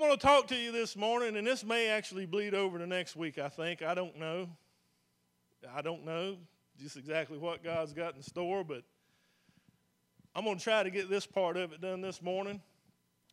[0.00, 2.86] I'm going to talk to you this morning, and this may actually bleed over to
[2.86, 3.82] next week, I think.
[3.82, 4.48] I don't know.
[5.74, 6.38] I don't know
[6.80, 8.82] just exactly what God's got in store, but
[10.34, 12.62] I'm going to try to get this part of it done this morning.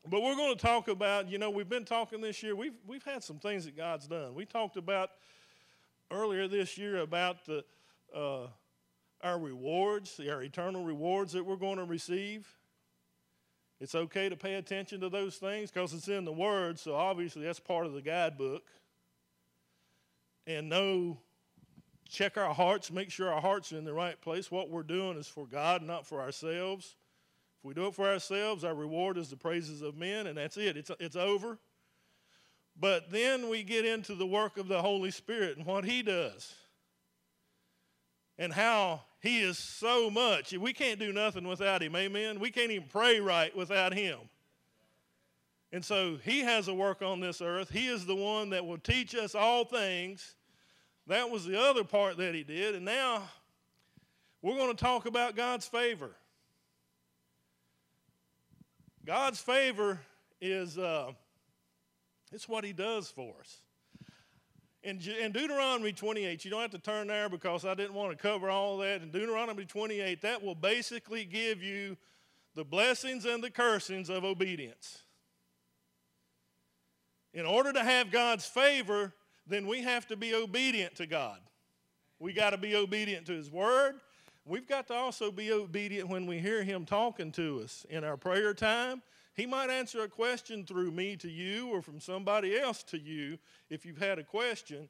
[0.09, 3.05] But we're going to talk about, you know, we've been talking this year, we've, we've
[3.05, 4.35] had some things that God's done.
[4.35, 5.11] We talked about
[6.11, 7.63] earlier this year about the,
[8.13, 8.47] uh,
[9.21, 12.45] our rewards, our eternal rewards that we're going to receive.
[13.79, 17.43] It's okay to pay attention to those things because it's in the Word, so obviously
[17.43, 18.63] that's part of the guidebook.
[20.47, 21.19] And know,
[22.09, 24.49] check our hearts, make sure our hearts are in the right place.
[24.49, 26.95] What we're doing is for God, not for ourselves.
[27.59, 30.57] If we do it for ourselves, our reward is the praises of men, and that's
[30.57, 30.77] it.
[30.77, 31.59] It's, it's over.
[32.79, 36.53] But then we get into the work of the Holy Spirit and what He does,
[38.39, 40.53] and how He is so much.
[40.53, 42.39] We can't do nothing without Him, amen?
[42.39, 44.19] We can't even pray right without Him.
[45.71, 47.69] And so He has a work on this earth.
[47.69, 50.35] He is the one that will teach us all things.
[51.07, 52.75] That was the other part that He did.
[52.75, 53.23] And now
[54.41, 56.11] we're going to talk about God's favor.
[59.03, 59.99] God's favor
[60.39, 61.11] is uh,
[62.31, 63.61] it's what He does for us.
[64.87, 68.15] In, in Deuteronomy 28, you don't have to turn there because I didn't want to
[68.15, 69.01] cover all that.
[69.01, 71.97] In Deuteronomy 28, that will basically give you
[72.55, 75.03] the blessings and the cursings of obedience.
[77.33, 79.13] In order to have God's favor,
[79.45, 81.41] then we have to be obedient to God.
[82.17, 83.95] We got to be obedient to His Word.
[84.45, 88.15] We've got to also be obedient when we hear Him talking to us in our
[88.15, 89.01] prayer time.
[89.37, 93.37] He might answer a question through me to you or from somebody else to you
[93.69, 94.89] if you've had a question.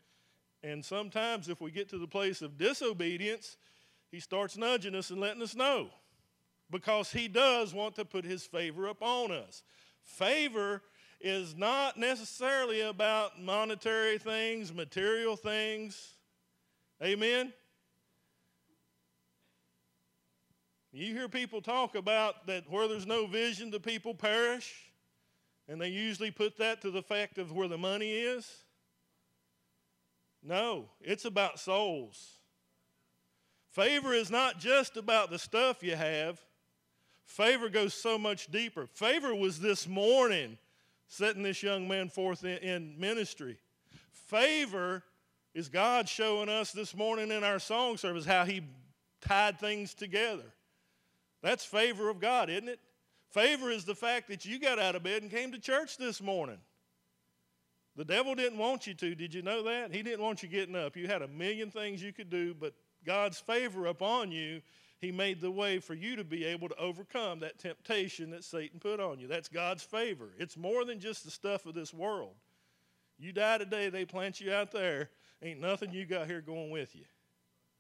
[0.63, 3.57] And sometimes, if we get to the place of disobedience,
[4.09, 5.89] He starts nudging us and letting us know
[6.71, 9.63] because He does want to put His favor upon us.
[10.01, 10.81] Favor
[11.19, 16.13] is not necessarily about monetary things, material things.
[17.03, 17.51] Amen?
[20.97, 24.91] You hear people talk about that where there's no vision, the people perish,
[25.67, 28.51] and they usually put that to the fact of where the money is.
[30.41, 32.39] No, it's about souls.
[33.69, 36.41] Favor is not just about the stuff you have,
[37.25, 38.87] favor goes so much deeper.
[38.87, 40.57] Favor was this morning
[41.07, 43.59] setting this young man forth in, in ministry.
[44.09, 45.03] Favor
[45.53, 48.63] is God showing us this morning in our song service how He
[49.21, 50.53] tied things together.
[51.41, 52.79] That's favor of God, isn't it?
[53.29, 56.21] Favor is the fact that you got out of bed and came to church this
[56.21, 56.57] morning.
[57.95, 59.15] The devil didn't want you to.
[59.15, 59.93] Did you know that?
[59.93, 60.95] He didn't want you getting up.
[60.95, 62.73] You had a million things you could do, but
[63.05, 64.61] God's favor upon you,
[64.99, 68.79] He made the way for you to be able to overcome that temptation that Satan
[68.79, 69.27] put on you.
[69.27, 70.29] That's God's favor.
[70.37, 72.35] It's more than just the stuff of this world.
[73.17, 75.09] You die today, they plant you out there.
[75.41, 77.05] Ain't nothing you got here going with you.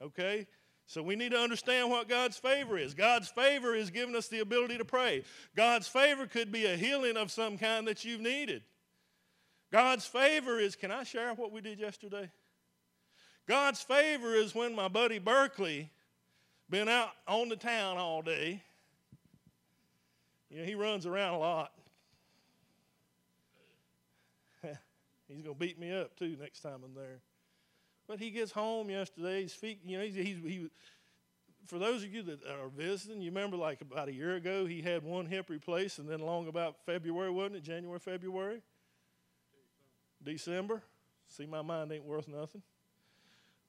[0.01, 0.47] Okay?
[0.87, 2.93] So we need to understand what God's favor is.
[2.93, 5.23] God's favor is giving us the ability to pray.
[5.53, 8.63] God's favor could be a healing of some kind that you've needed.
[9.69, 12.31] God's favor is, can I share what we did yesterday?
[13.49, 15.89] God's favor is when my buddy Berkeley
[16.69, 18.63] been out on the town all day.
[20.49, 21.73] You know, he runs around a lot.
[25.27, 27.19] He's going to beat me up too next time I'm there.
[28.07, 29.43] But he gets home yesterday.
[29.43, 30.69] His feet, you know, he's, he's, he,
[31.67, 34.81] for those of you that are visiting, you remember like about a year ago, he
[34.81, 37.63] had one hip replaced, and then along about February, wasn't it?
[37.63, 38.61] January, February?
[40.23, 40.81] December.
[41.27, 42.61] See, my mind ain't worth nothing.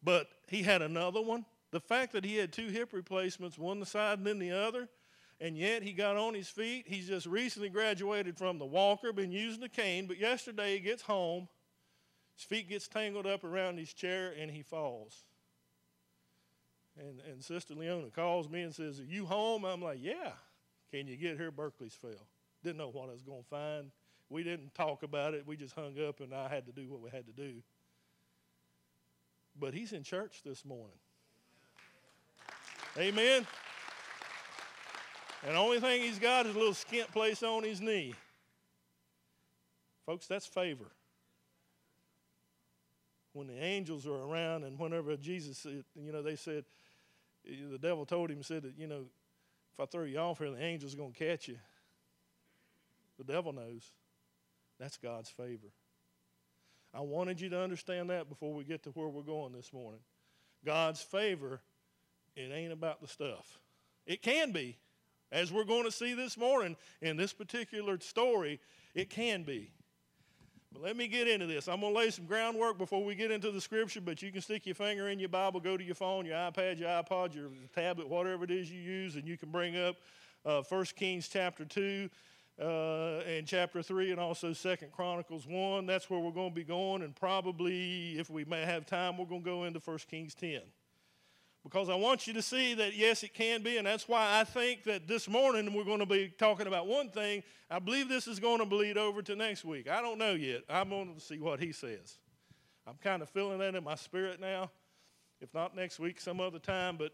[0.03, 1.45] But he had another one.
[1.73, 4.89] The fact that he had two hip replacements, one the side and then the other,
[5.41, 6.87] and yet he got on his feet.
[6.89, 11.03] He's just recently graduated from the walker, been using a cane, but yesterday he gets
[11.03, 11.49] home
[12.39, 15.25] his feet gets tangled up around his chair and he falls.
[16.97, 19.65] And, and Sister Leona calls me and says, Are you home?
[19.65, 20.31] I'm like, Yeah.
[20.93, 21.51] Can you get here?
[21.51, 22.29] Berkeley's fell.
[22.63, 23.91] Didn't know what I was going to find.
[24.31, 25.47] We didn't talk about it.
[25.47, 27.55] We just hung up and I had to do what we had to do.
[29.59, 30.97] But he's in church this morning.
[32.97, 33.47] Amen.
[35.45, 38.15] And the only thing he's got is a little skint place on his knee.
[40.07, 40.87] Folks, that's favor
[43.33, 46.65] when the angels are around and whenever Jesus, you know, they said,
[47.45, 49.05] the devil told him, said that, you know,
[49.73, 51.57] if I throw you off here, the angel's are going to catch you.
[53.19, 53.91] The devil knows.
[54.79, 55.69] That's God's favor.
[56.95, 60.01] I wanted you to understand that before we get to where we're going this morning.
[60.65, 61.61] God's favor,
[62.35, 63.59] it ain't about the stuff.
[64.07, 64.77] It can be.
[65.31, 68.61] As we're going to see this morning in this particular story,
[68.95, 69.71] it can be.
[70.73, 71.67] But let me get into this.
[71.69, 74.43] I'm going to lay some groundwork before we get into the scripture, but you can
[74.43, 77.49] stick your finger in your Bible, go to your phone, your iPad, your iPod, your
[77.75, 79.97] tablet, whatever it is you use, and you can bring up
[80.45, 82.11] uh, 1 Kings chapter 2
[82.61, 82.65] uh,
[83.27, 85.87] and chapter 3 and also 2 Chronicles 1.
[85.87, 89.27] That's where we're going to be going, and probably, if we may have time, we're
[89.27, 90.61] going to go into 1 Kings 10
[91.71, 94.45] because I want you to see that yes, it can be, and that's why I
[94.45, 97.43] think that this morning we're going to be talking about one thing.
[97.71, 99.89] I believe this is going to bleed over to next week.
[99.89, 100.63] I don't know yet.
[100.71, 102.19] I'm going to see what he says.
[102.87, 104.71] I'm kind of feeling that in my spirit now.
[105.43, 107.13] If not next week, some other time, but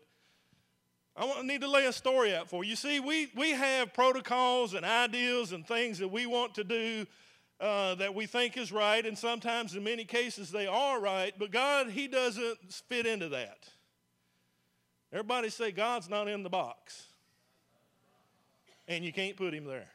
[1.16, 2.70] I need to lay a story out for you.
[2.70, 7.06] You see, we, we have protocols and ideals and things that we want to do
[7.58, 11.50] uh, that we think is right, and sometimes in many cases they are right, but
[11.50, 12.58] God, He doesn't
[12.88, 13.68] fit into that.
[15.14, 17.06] Everybody say, God's not in the box.
[18.88, 19.86] And you can't put him there.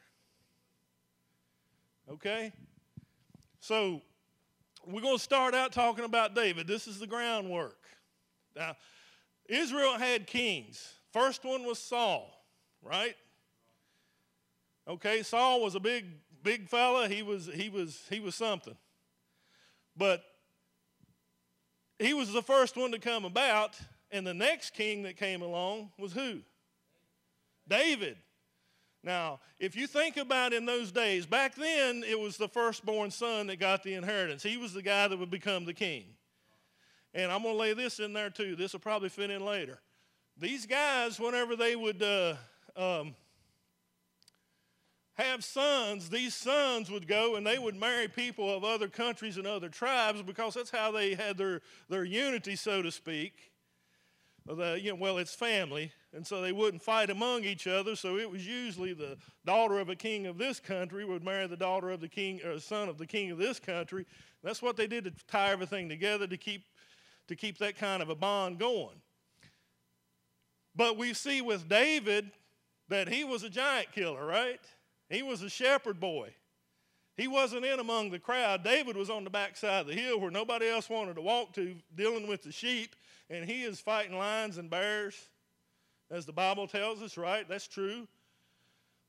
[2.10, 2.54] Okay?
[3.60, 4.00] So,
[4.86, 6.66] we're going to start out talking about David.
[6.66, 7.76] This is the groundwork.
[8.56, 8.76] Now,
[9.46, 10.94] Israel had kings.
[11.12, 12.42] First one was Saul,
[12.82, 13.14] right?
[14.88, 16.06] Okay, Saul was a big,
[16.42, 17.08] big fella.
[17.08, 18.76] He was, he was, he was something.
[19.94, 20.24] But
[21.98, 23.78] he was the first one to come about,
[24.10, 26.40] and the next king that came along was who?
[27.68, 28.16] David.
[29.02, 33.46] Now, if you think about in those days, back then it was the firstborn son
[33.46, 34.42] that got the inheritance.
[34.42, 36.04] He was the guy that would become the king.
[37.14, 38.56] And I'm going to lay this in there too.
[38.56, 39.80] This will probably fit in later.
[40.36, 42.34] These guys, whenever they would uh,
[42.76, 43.14] um,
[45.14, 49.46] have sons, these sons would go and they would marry people of other countries and
[49.46, 53.49] other tribes because that's how they had their, their unity, so to speak
[54.56, 57.94] the, you know, well, it's family, and so they wouldn't fight among each other.
[57.94, 61.56] So it was usually the daughter of a king of this country would marry the
[61.56, 64.06] daughter of the king or son of the king of this country.
[64.42, 66.64] That's what they did to tie everything together to keep
[67.28, 69.00] to keep that kind of a bond going.
[70.74, 72.30] But we see with David
[72.88, 74.60] that he was a giant killer, right?
[75.08, 76.34] He was a shepherd boy.
[77.16, 78.64] He wasn't in among the crowd.
[78.64, 81.74] David was on the backside of the hill where nobody else wanted to walk to,
[81.94, 82.94] dealing with the sheep
[83.30, 85.14] and he is fighting lions and bears,
[86.10, 87.48] as the Bible tells us, right?
[87.48, 88.08] That's true.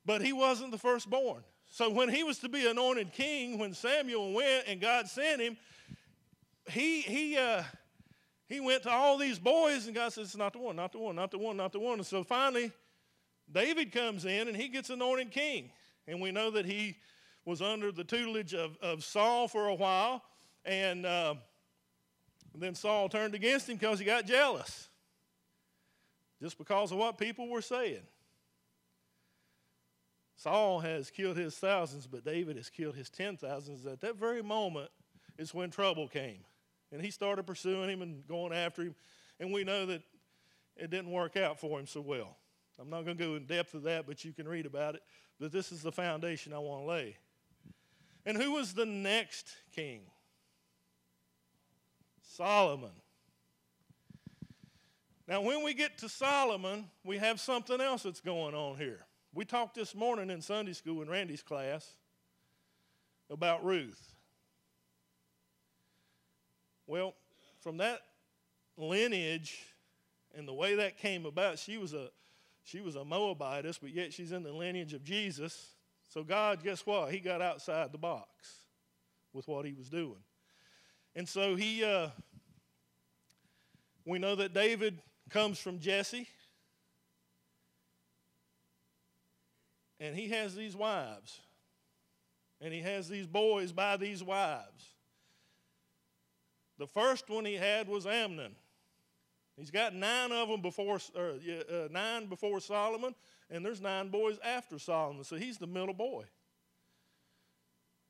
[0.06, 1.44] But he wasn't the firstborn.
[1.66, 5.58] So when he was to be anointed king, when Samuel went and God sent him,
[6.70, 7.64] he he uh,
[8.46, 11.00] he went to all these boys, and God says, "It's not the one, not the
[11.00, 12.72] one, not the one, not the one." And so finally,
[13.52, 15.72] David comes in and he gets anointed king,
[16.08, 16.98] and we know that he
[17.46, 20.24] was under the tutelage of, of Saul for a while,
[20.66, 21.36] and uh,
[22.54, 24.90] and then Saul turned against him because he got jealous,
[26.42, 28.02] just because of what people were saying.
[30.36, 33.86] Saul has killed his thousands, but David has killed his ten thousands.
[33.86, 34.90] At that very moment
[35.38, 36.40] is when trouble came.
[36.92, 38.96] And he started pursuing him and going after him.
[39.40, 40.02] And we know that
[40.76, 42.38] it didn't work out for him so well.
[42.80, 45.04] I'm not going to go in depth of that, but you can read about it.
[45.40, 47.18] But this is the foundation I want to lay.
[48.26, 50.02] And who was the next king?
[52.22, 52.92] Solomon.
[55.28, 59.06] Now, when we get to Solomon, we have something else that's going on here.
[59.34, 61.88] We talked this morning in Sunday school in Randy's class
[63.30, 64.14] about Ruth.
[66.86, 67.16] Well,
[67.62, 68.02] from that
[68.76, 69.58] lineage
[70.36, 72.10] and the way that came about, she was a
[72.64, 75.70] she was a Moabitess, but yet she's in the lineage of Jesus.
[76.14, 77.14] So God, guess what?
[77.14, 78.28] He got outside the box
[79.32, 80.22] with what he was doing.
[81.16, 82.10] And so he, uh,
[84.06, 86.28] we know that David comes from Jesse.
[90.02, 91.40] And he has these wives.
[92.60, 94.84] And he has these boys by these wives.
[96.78, 98.54] The first one he had was Amnon.
[99.56, 101.36] He's got nine of them before, or,
[101.72, 103.16] uh, nine before Solomon,
[103.52, 105.26] and there's nine boys after Solomon.
[105.26, 106.24] So he's the middle boy.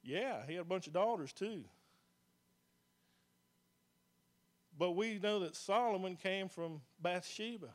[0.03, 1.63] Yeah, he had a bunch of daughters too.
[4.77, 7.69] But we know that Solomon came from Bathsheba.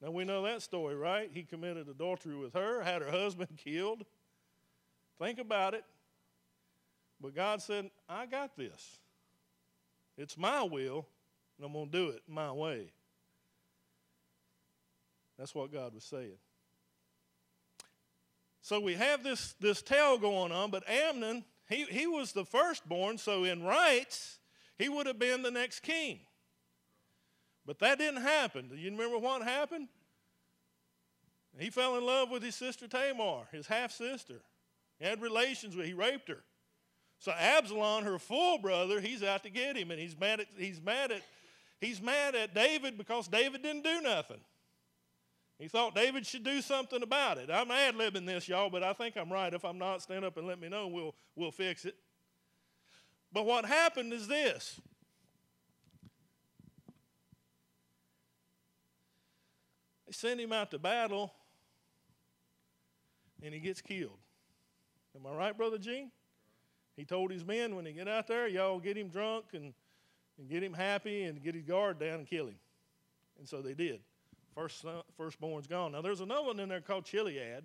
[0.00, 1.30] Now we know that story, right?
[1.32, 4.04] He committed adultery with her, had her husband killed.
[5.18, 5.84] Think about it.
[7.20, 8.98] But God said, I got this.
[10.16, 11.06] It's my will,
[11.58, 12.92] and I'm going to do it my way.
[15.38, 16.38] That's what God was saying.
[18.62, 23.18] So we have this, this tale going on, but Amnon, he, he was the firstborn,
[23.18, 24.38] so in rights,
[24.78, 26.20] he would have been the next king.
[27.66, 28.68] But that didn't happen.
[28.68, 29.88] Do you remember what happened?
[31.58, 34.40] He fell in love with his sister Tamar, his half sister.
[34.98, 36.42] He had relations with, he raped her.
[37.18, 40.80] So Absalom, her full brother, he's out to get him, and he's mad at he's
[40.80, 41.22] mad at
[41.78, 44.40] he's mad at David because David didn't do nothing.
[45.60, 47.50] He thought David should do something about it.
[47.52, 49.52] I'm ad libbing this, y'all, but I think I'm right.
[49.52, 50.88] If I'm not, stand up and let me know.
[50.88, 51.96] We'll, we'll fix it.
[53.30, 54.80] But what happened is this
[60.06, 61.30] they send him out to battle,
[63.42, 64.18] and he gets killed.
[65.14, 66.10] Am I right, Brother Gene?
[66.96, 69.74] He told his men when they get out there, y'all get him drunk and,
[70.38, 72.58] and get him happy and get his guard down and kill him.
[73.38, 74.00] And so they did.
[74.54, 74.84] First
[75.16, 75.92] firstborn's gone.
[75.92, 77.62] Now there's another one in there called Chileab.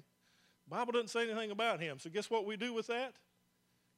[0.68, 2.00] Bible doesn't say anything about him.
[2.00, 3.15] So guess what we do with that?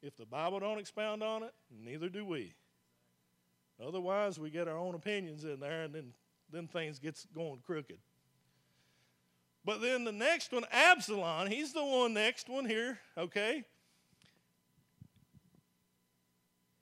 [0.02, 2.54] If the Bible don't expound on it, neither do we.
[3.86, 6.14] Otherwise, we get our own opinions in there, and then
[6.52, 7.98] then things gets going crooked.
[9.66, 13.66] But then the next one, Absalom, he's the one next one here, okay?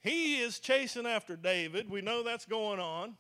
[0.01, 1.89] He is chasing after David.
[1.89, 3.15] We know that's going on.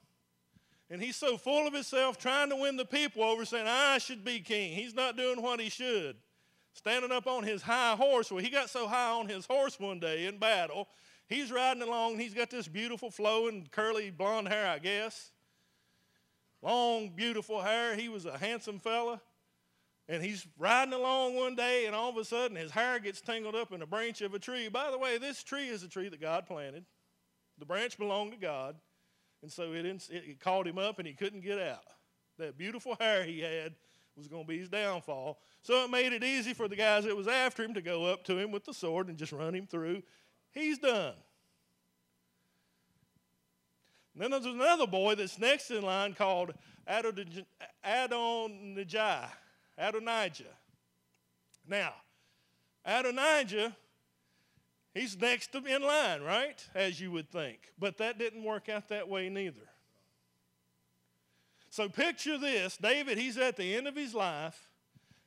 [0.89, 4.23] And he's so full of himself trying to win the people over, saying, I should
[4.23, 4.73] be king.
[4.73, 6.17] He's not doing what he should.
[6.73, 8.31] Standing up on his high horse.
[8.31, 10.87] Well, he got so high on his horse one day in battle.
[11.27, 12.19] He's riding along.
[12.19, 15.31] He's got this beautiful, flowing, curly blonde hair, I guess.
[16.61, 17.95] Long, beautiful hair.
[17.95, 19.21] He was a handsome fella.
[20.07, 23.55] And he's riding along one day, and all of a sudden his hair gets tangled
[23.55, 24.67] up in a branch of a tree.
[24.67, 26.85] By the way, this tree is a tree that God planted.
[27.57, 28.75] The branch belonged to God.
[29.41, 31.83] And so it, it caught him up and he couldn't get out.
[32.37, 33.75] That beautiful hair he had
[34.15, 35.39] was going to be his downfall.
[35.61, 38.23] So it made it easy for the guys that was after him to go up
[38.25, 40.03] to him with the sword and just run him through.
[40.51, 41.13] He's done.
[44.13, 46.53] And then there's another boy that's next in line called
[46.87, 47.45] Adonijah.
[49.77, 50.45] Adonijah.
[51.67, 51.93] Now,
[52.85, 53.75] Adonijah
[54.95, 56.65] He's next in line, right?
[56.73, 57.59] As you would think.
[57.77, 59.69] But that didn't work out that way neither.
[61.69, 64.69] So picture this David, he's at the end of his life.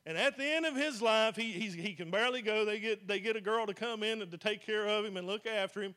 [0.07, 2.65] And at the end of his life, he, he can barely go.
[2.65, 5.17] They get, they get a girl to come in and to take care of him
[5.17, 5.93] and look after him.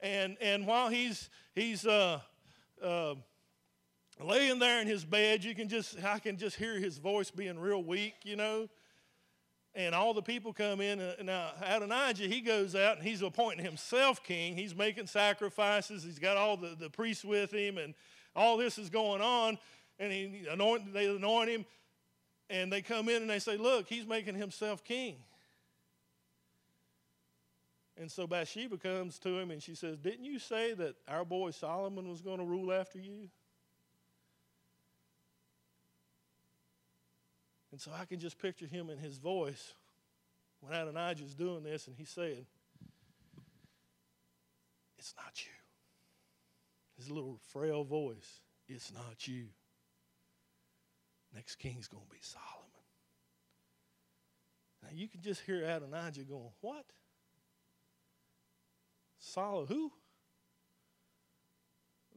[0.00, 2.20] And, and while he's, he's uh,
[2.84, 3.14] uh,
[4.22, 7.58] laying there in his bed, you can just, I can just hear his voice being
[7.58, 8.68] real weak, you know
[9.78, 11.00] and all the people come in.
[11.00, 14.56] And now, Adonijah, he goes out and he's appointing himself king.
[14.56, 16.02] He's making sacrifices.
[16.02, 17.94] He's got all the, the priests with him, and
[18.34, 19.56] all this is going on.
[20.00, 21.64] And he anoint, they anoint him,
[22.50, 25.16] and they come in and they say, Look, he's making himself king.
[27.96, 31.50] And so Bathsheba comes to him and she says, Didn't you say that our boy
[31.50, 33.28] Solomon was going to rule after you?
[37.70, 39.74] And so I can just picture him in his voice
[40.60, 42.46] when Adonijah's doing this and he's saying,
[44.98, 45.52] It's not you.
[46.96, 49.46] His little frail voice, It's not you.
[51.34, 52.46] Next king's going to be Solomon.
[54.82, 56.86] Now you can just hear Adonijah going, What?
[59.18, 59.92] Solomon, who?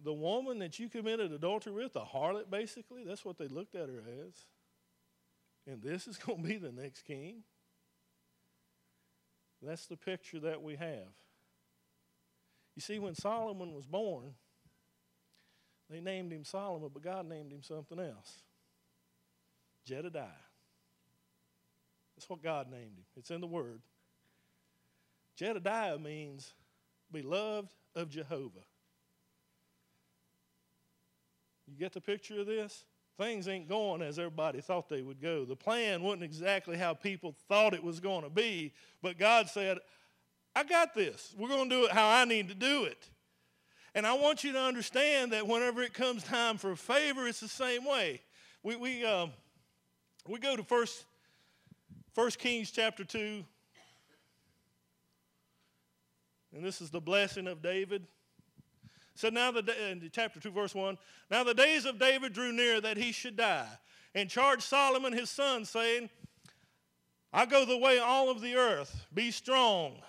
[0.03, 3.03] The woman that you committed adultery with, the harlot, basically?
[3.03, 4.34] That's what they looked at her as
[5.68, 7.44] and this is going to be the next king.
[9.62, 11.13] That's the picture that we have.
[12.75, 14.34] You see, when Solomon was born,
[15.89, 18.39] they named him Solomon, but God named him something else
[19.86, 20.25] Jedediah.
[22.15, 23.82] That's what God named him, it's in the Word.
[25.36, 26.53] Jedediah means
[27.12, 28.65] beloved of Jehovah.
[31.68, 32.86] You get the picture of this?
[33.18, 35.46] Things ain't going as everybody thought they would go.
[35.46, 39.80] The plan wasn't exactly how people thought it was going to be, but God said,
[40.56, 41.34] I got this.
[41.38, 43.10] We're going to do it how I need to do it.
[43.94, 47.48] And I want you to understand that whenever it comes time for favor, it's the
[47.48, 48.22] same way.
[48.63, 49.32] We, we, um,
[50.27, 51.06] we go to First,
[52.13, 53.44] First Kings chapter 2,
[56.53, 58.06] and this is the blessing of David.
[59.21, 60.97] So now the in chapter 2 verse 1
[61.29, 63.67] now the days of david drew near that he should die
[64.15, 66.09] and charged solomon his son saying
[67.31, 69.05] i go the way all of the earth.
[69.13, 69.99] Be strong.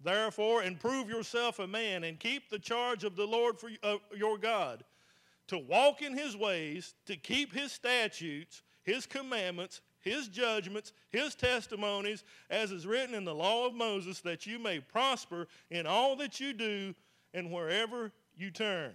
[0.00, 3.96] Therefore and prove yourself a man and keep the charge of the lord for uh,
[4.16, 4.84] your god
[5.48, 12.24] to walk in his ways to keep his statutes his commandments his judgments, his testimonies,
[12.50, 16.38] as is written in the law of Moses, that you may prosper in all that
[16.38, 16.94] you do
[17.34, 18.92] and wherever you turn.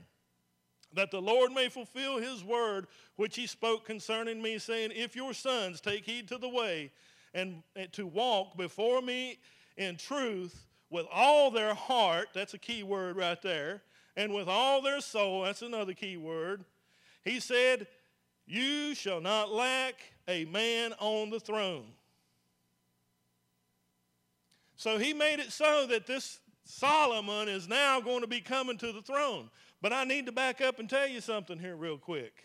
[0.94, 5.34] That the Lord may fulfill his word which he spoke concerning me, saying, If your
[5.34, 6.92] sons take heed to the way
[7.36, 9.38] and, to walk before me
[9.78, 13.84] in truth with all their heart, that's a key word right there,
[14.18, 16.66] and with all their soul, that's another key word,
[17.24, 17.86] he said,
[18.48, 19.96] You shall not lack
[20.28, 21.86] a man on the throne.
[24.76, 28.92] So he made it so that this Solomon is now going to be coming to
[28.92, 29.50] the throne.
[29.82, 32.44] But I need to back up and tell you something here, real quick.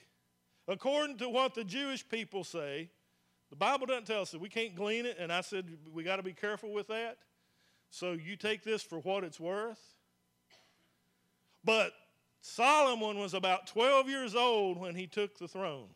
[0.67, 2.89] According to what the Jewish people say,
[3.51, 6.17] the Bible doesn't tell us that we can't glean it, and I said we got
[6.17, 7.19] to be careful with that.
[7.91, 9.95] So you take this for what it's worth.
[11.63, 11.93] But
[12.41, 15.89] Solomon was about 12 years old when he took the throne.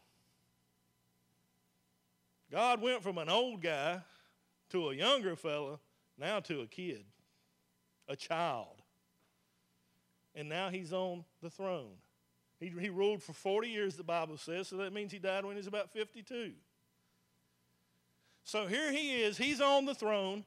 [2.53, 4.03] God went from an old guy
[4.71, 5.79] to a younger fella,
[6.19, 7.05] now to a kid,
[8.09, 8.83] a child.
[10.35, 11.95] And now he's on the throne.
[12.61, 15.55] He, he ruled for 40 years, the Bible says, so that means he died when
[15.55, 16.53] he was about 52.
[18.45, 20.45] So here he is, he's on the throne.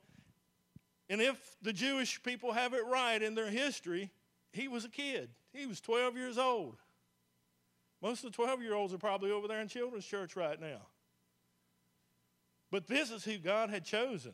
[1.09, 4.11] And if the Jewish people have it right in their history,
[4.53, 5.29] he was a kid.
[5.53, 6.77] He was 12 years old.
[8.01, 10.81] Most of the 12 year olds are probably over there in children's church right now.
[12.71, 14.33] But this is who God had chosen.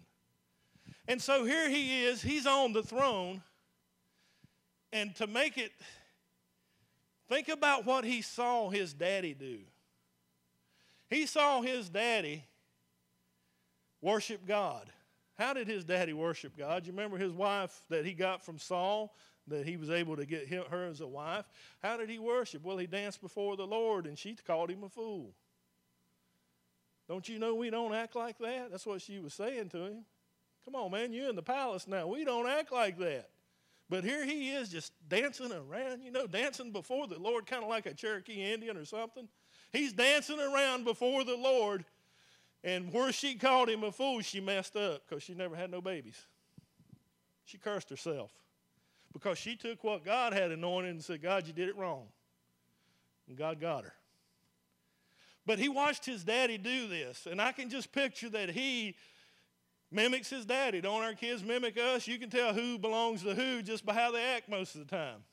[1.07, 3.41] And so here he is, he's on the throne.
[4.91, 5.71] And to make it,
[7.29, 9.59] think about what he saw his daddy do.
[11.09, 12.43] He saw his daddy
[14.01, 14.89] worship God.
[15.37, 16.85] How did his daddy worship God?
[16.85, 19.13] You remember his wife that he got from Saul?
[19.47, 21.45] that he was able to get her as a wife.
[21.81, 22.63] How did he worship?
[22.63, 25.33] Well, he danced before the Lord, and she called him a fool.
[27.07, 28.71] Don't you know we don't act like that?
[28.71, 30.05] That's what she was saying to him.
[30.67, 32.07] Come on, man, you're in the palace now.
[32.07, 33.29] We don't act like that.
[33.89, 37.69] But here he is just dancing around, you know, dancing before the Lord, kind of
[37.69, 39.29] like a Cherokee Indian or something.
[39.71, 41.85] He's dancing around before the Lord.
[42.65, 45.79] And where she called him a fool, she messed up because she never had no
[45.79, 46.21] babies.
[47.45, 48.33] She cursed herself
[49.13, 52.07] because she took what God had anointed and said, God, you did it wrong.
[53.29, 53.93] And God got her.
[55.45, 58.95] But he watched his daddy do this, and I can just picture that he
[59.91, 60.81] mimics his daddy.
[60.81, 62.07] Don't our kids mimic us?
[62.07, 64.95] You can tell who belongs to who just by how they act most of the
[64.95, 65.23] time.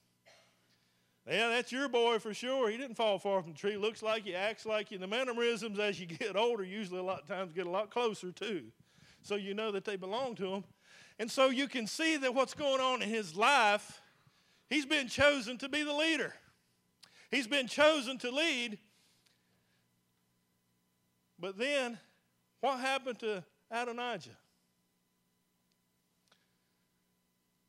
[1.27, 2.69] Yeah, that's your boy for sure.
[2.69, 3.79] He didn't fall far from the tree.
[3.79, 4.99] Looks like you, acts like you.
[4.99, 8.31] The mannerisms as you get older usually a lot of times get a lot closer
[8.31, 8.65] too.
[9.23, 10.65] So you know that they belong to him.
[11.19, 14.03] And so you can see that what's going on in his life,
[14.69, 16.35] he's been chosen to be the leader.
[17.31, 18.79] He's been chosen to lead.
[21.39, 21.99] But then,
[22.61, 24.37] what happened to Adonijah?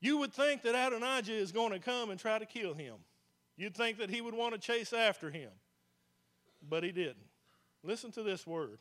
[0.05, 2.93] You would think that Adonijah is going to come and try to kill him.
[3.57, 5.49] You'd think that he would want to chase after him.
[6.69, 7.25] But he didn't.
[7.83, 8.77] Listen to this word.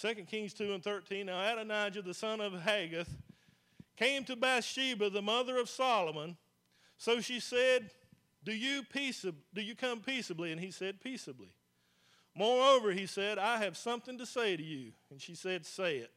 [0.00, 1.26] 2 Kings 2 and 13.
[1.26, 3.08] Now Adonijah, the son of Haggith,
[3.96, 6.36] came to Bathsheba, the mother of Solomon.
[6.96, 7.90] So she said,
[8.44, 10.52] do you, peaceab- do you come peaceably?
[10.52, 11.52] And he said, Peaceably.
[12.36, 14.92] Moreover, he said, I have something to say to you.
[15.10, 16.12] And she said, Say it.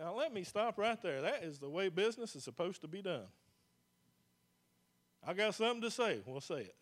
[0.00, 1.20] Now, let me stop right there.
[1.20, 3.26] That is the way business is supposed to be done.
[5.26, 6.20] I got something to say.
[6.24, 6.76] We'll say it.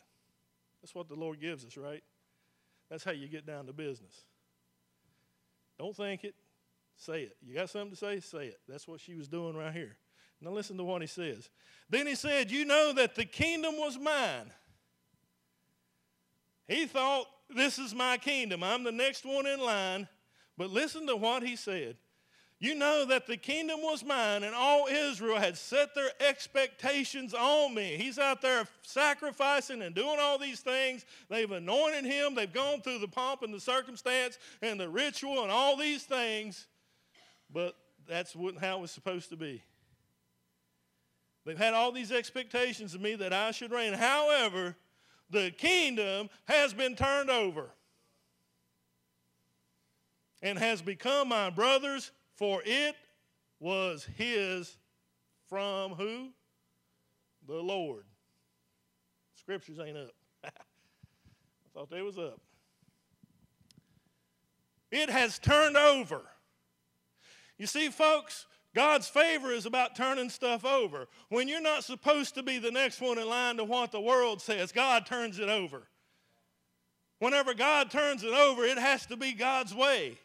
[0.80, 2.04] That's what the Lord gives us, right?
[2.88, 4.24] That's how you get down to business.
[5.78, 6.34] Don't think it,
[6.98, 7.36] Say it.
[7.40, 8.18] You got something to say?
[8.18, 8.58] Say it.
[8.68, 9.96] That's what she was doing right here.
[10.40, 11.48] Now listen to what he says.
[11.88, 14.50] Then he said, You know that the kingdom was mine.
[16.66, 18.64] He thought, This is my kingdom.
[18.64, 20.08] I'm the next one in line.
[20.56, 21.96] But listen to what he said.
[22.60, 27.74] You know that the kingdom was mine, and all Israel had set their expectations on
[27.74, 27.96] me.
[27.96, 31.04] He's out there sacrificing and doing all these things.
[31.28, 35.52] They've anointed him, they've gone through the pomp and the circumstance and the ritual and
[35.52, 36.66] all these things
[37.52, 37.74] but
[38.06, 39.62] that's how it was supposed to be.
[41.44, 43.94] They've had all these expectations of me that I should reign.
[43.94, 44.76] However,
[45.30, 47.70] the kingdom has been turned over
[50.42, 52.94] and has become my brother's, for it
[53.58, 54.76] was his
[55.48, 56.28] from who?
[57.46, 58.04] The Lord.
[59.34, 60.12] Scriptures ain't up.
[60.44, 60.50] I
[61.74, 62.40] thought they was up.
[64.92, 66.20] It has turned over.
[67.58, 71.08] You see, folks, God's favor is about turning stuff over.
[71.30, 74.40] When you're not supposed to be the next one in line to what the world
[74.40, 75.88] says, God turns it over.
[77.18, 80.18] Whenever God turns it over, it has to be God's way.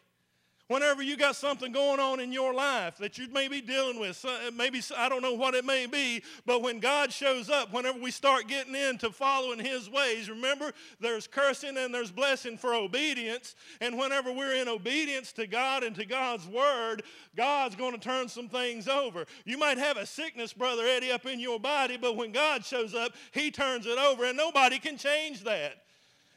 [0.68, 4.24] Whenever you got something going on in your life that you may be dealing with,
[4.24, 7.98] uh, maybe I don't know what it may be, but when God shows up, whenever
[7.98, 13.56] we start getting into following His ways, remember there's cursing and there's blessing for obedience.
[13.82, 17.02] And whenever we're in obedience to God and to God's Word,
[17.36, 19.26] God's going to turn some things over.
[19.44, 22.94] You might have a sickness, Brother Eddie, up in your body, but when God shows
[22.94, 25.83] up, He turns it over, and nobody can change that.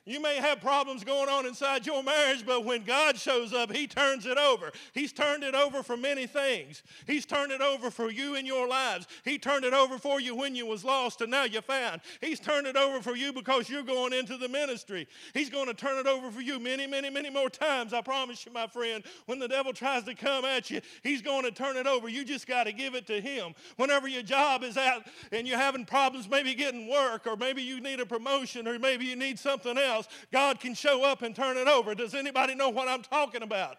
[0.07, 3.87] You may have problems going on inside your marriage, but when God shows up, He
[3.87, 4.71] turns it over.
[4.93, 6.81] He's turned it over for many things.
[7.05, 9.05] He's turned it over for you in your lives.
[9.25, 11.99] He turned it over for you when you was lost and now you're found.
[12.21, 15.09] He's turned it over for you because you're going into the ministry.
[15.33, 17.91] He's going to turn it over for you many, many, many more times.
[17.91, 19.03] I promise you, my friend.
[19.25, 22.07] When the devil tries to come at you, he's going to turn it over.
[22.07, 23.53] You just got to give it to him.
[23.75, 27.81] Whenever your job is out and you're having problems, maybe getting work, or maybe you
[27.81, 31.35] need a promotion, or maybe you need something else else, God can show up and
[31.35, 31.93] turn it over.
[31.95, 33.77] Does anybody know what I'm talking about?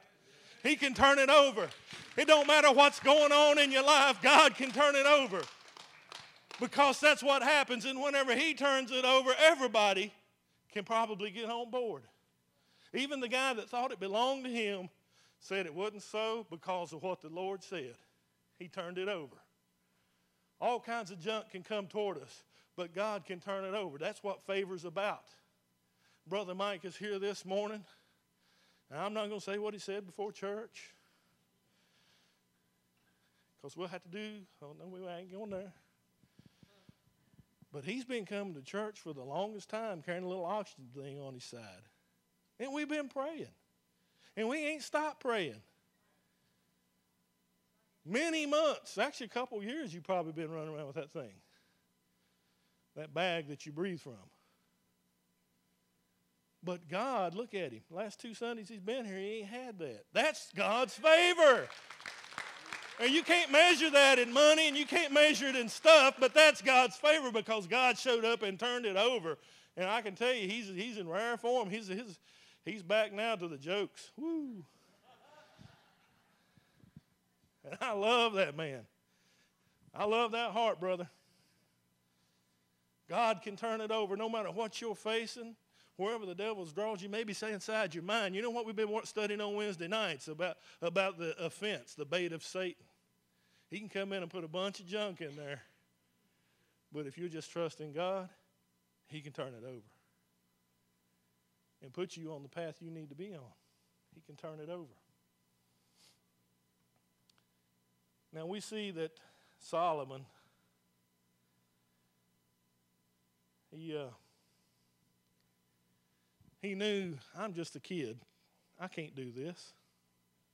[0.62, 1.68] He can turn it over.
[2.16, 5.42] It don't matter what's going on in your life, God can turn it over.
[6.60, 7.84] Because that's what happens.
[7.84, 10.12] And whenever He turns it over, everybody
[10.72, 12.02] can probably get on board.
[12.94, 14.88] Even the guy that thought it belonged to him
[15.40, 17.94] said it wasn't so because of what the Lord said.
[18.58, 19.36] He turned it over.
[20.60, 22.42] All kinds of junk can come toward us,
[22.76, 23.98] but God can turn it over.
[23.98, 25.24] That's what favor's about.
[26.28, 27.82] Brother Mike is here this morning.
[28.90, 30.94] Now, I'm not going to say what he said before church
[33.56, 34.28] because we'll have to do,
[34.62, 35.72] oh no, we ain't going there.
[37.72, 41.20] But he's been coming to church for the longest time carrying a little oxygen thing
[41.20, 41.60] on his side.
[42.60, 43.48] And we've been praying.
[44.36, 45.60] And we ain't stopped praying.
[48.06, 51.32] Many months, actually a couple years, you've probably been running around with that thing.
[52.96, 54.14] That bag that you breathe from.
[56.62, 57.82] But God, look at him.
[57.90, 60.04] Last two Sundays he's been here, he ain't had that.
[60.12, 61.68] That's God's favor.
[63.00, 66.34] And you can't measure that in money and you can't measure it in stuff, but
[66.34, 69.38] that's God's favor because God showed up and turned it over.
[69.76, 71.70] And I can tell you, he's, he's in rare form.
[71.70, 72.18] He's, he's,
[72.64, 74.10] he's back now to the jokes.
[74.16, 74.64] Woo.
[77.64, 78.80] And I love that man.
[79.94, 81.08] I love that heart, brother.
[83.08, 85.54] God can turn it over no matter what you're facing
[85.98, 88.88] wherever the devil's draws you, maybe say inside your mind, you know what we've been
[89.02, 92.84] studying on Wednesday nights about, about the offense, the bait of Satan.
[93.68, 95.60] He can come in and put a bunch of junk in there.
[96.92, 98.28] But if you just trust in God,
[99.08, 99.82] He can turn it over
[101.82, 103.52] and put you on the path you need to be on.
[104.14, 104.86] He can turn it over.
[108.32, 109.10] Now we see that
[109.58, 110.24] Solomon,
[113.74, 113.96] he.
[113.96, 114.10] Uh,
[116.60, 118.18] he knew, I'm just a kid.
[118.80, 119.72] I can't do this.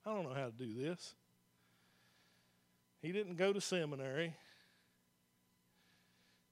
[0.07, 1.15] I don't know how to do this.
[3.01, 4.35] He didn't go to seminary.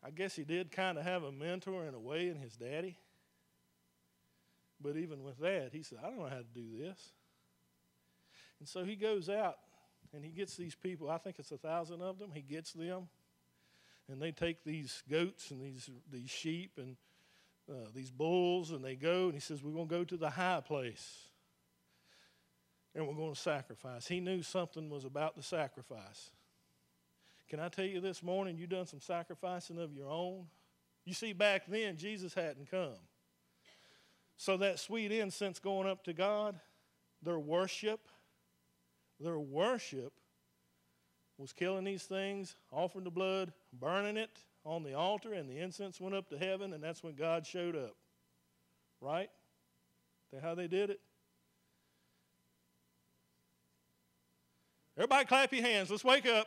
[0.04, 2.98] I guess he did kind of have a mentor in a way in his daddy.
[4.80, 7.12] But even with that, he said, I don't know how to do this.
[8.58, 9.58] And so he goes out
[10.12, 13.08] and he gets these people, I think it's a thousand of them, he gets them.
[14.08, 16.96] And they take these goats and these, these sheep and
[17.72, 20.30] uh, these bulls, and they go, and he says, We're going to go to the
[20.30, 21.28] high place,
[22.94, 24.06] and we're going to sacrifice.
[24.06, 26.30] He knew something was about the sacrifice.
[27.48, 30.46] Can I tell you this morning, you done some sacrificing of your own?
[31.04, 32.96] You see, back then, Jesus hadn't come.
[34.36, 36.58] So that sweet incense going up to God,
[37.22, 38.00] their worship,
[39.20, 40.12] their worship
[41.38, 44.30] was killing these things, offering the blood, burning it,
[44.64, 47.76] on the altar and the incense went up to heaven, and that's when God showed
[47.76, 47.96] up.
[49.00, 49.30] Right?
[50.32, 51.00] That how they did it?
[54.96, 55.90] Everybody clap your hands.
[55.90, 56.46] Let's wake up.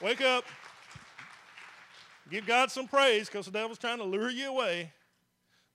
[0.00, 0.44] Wake up.
[2.30, 4.92] Give God some praise because the devil's trying to lure you away.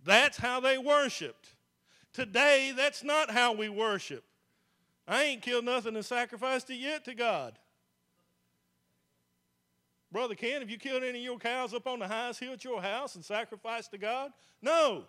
[0.04, 1.50] That's how they worshiped.
[2.14, 4.24] Today, that's not how we worship.
[5.08, 7.58] I ain't killed nothing and sacrificed it yet to God.
[10.12, 12.64] Brother Ken, have you killed any of your cows up on the highest hill at
[12.64, 14.32] your house and sacrificed to God?
[14.62, 15.06] No.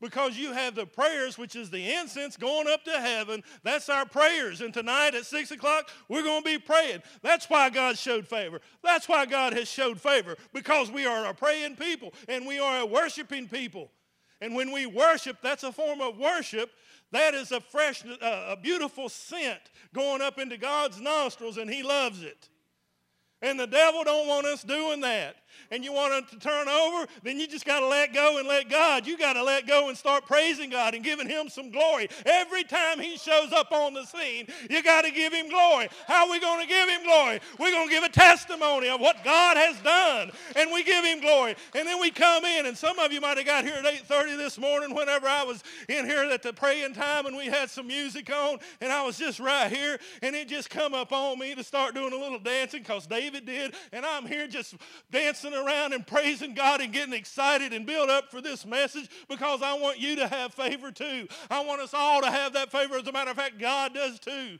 [0.00, 3.42] Because you have the prayers, which is the incense going up to heaven.
[3.62, 4.60] That's our prayers.
[4.60, 7.02] And tonight at 6 o'clock, we're going to be praying.
[7.22, 8.60] That's why God showed favor.
[8.82, 10.36] That's why God has showed favor.
[10.52, 13.90] Because we are a praying people and we are a worshiping people.
[14.42, 16.70] And when we worship, that's a form of worship.
[17.12, 19.60] That is a fresh, uh, a beautiful scent
[19.94, 22.48] going up into God's nostrils, and He loves it.
[23.44, 25.36] And the devil don't want us doing that.
[25.70, 28.48] And you want it to turn over, then you just got to let go and
[28.48, 29.06] let God.
[29.06, 32.08] You got to let go and start praising God and giving him some glory.
[32.24, 35.88] Every time he shows up on the scene, you got to give him glory.
[36.06, 37.40] How are we going to give him glory?
[37.58, 40.30] We're going to give a testimony of what God has done.
[40.56, 41.56] And we give him glory.
[41.74, 44.36] And then we come in, and some of you might have got here at 8.30
[44.36, 47.86] this morning whenever I was in here at the praying time and we had some
[47.86, 51.54] music on, and I was just right here, and it just come up on me
[51.54, 54.74] to start doing a little dancing because David David did, and I'm here just
[55.10, 59.60] dancing around and praising God and getting excited and built up for this message because
[59.60, 61.28] I want you to have favor too.
[61.50, 62.96] I want us all to have that favor.
[62.96, 64.58] As a matter of fact, God does too.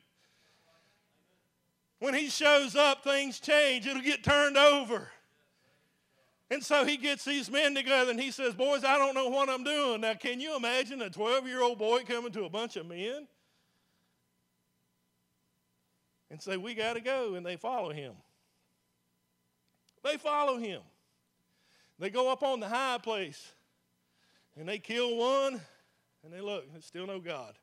[2.01, 5.09] When He shows up, things change, it'll get turned over.
[6.51, 9.49] And so he gets these men together and he says, Boys, I don't know what
[9.49, 10.03] I'm doing.
[10.03, 13.27] Now, can you imagine a 12 year old boy coming to a bunch of men
[16.31, 17.35] and say, We got to go?
[17.35, 18.13] And they follow him.
[20.05, 20.83] They follow him.
[21.99, 23.53] They go up on the high place
[24.57, 25.61] and they kill one
[26.23, 27.55] and they look, there's still no God.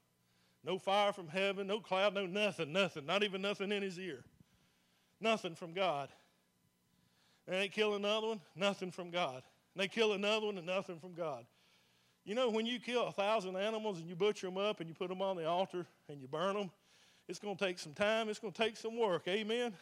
[0.63, 4.23] No fire from heaven, no cloud, no nothing, nothing, not even nothing in his ear.
[5.19, 6.10] Nothing from God.
[7.47, 9.43] And they kill another one, nothing from God.
[9.73, 11.45] And they kill another one and nothing from God.
[12.23, 14.93] You know, when you kill a thousand animals and you butcher them up and you
[14.93, 16.69] put them on the altar and you burn them,
[17.27, 19.27] it's going to take some time, it's going to take some work.
[19.27, 19.73] Amen?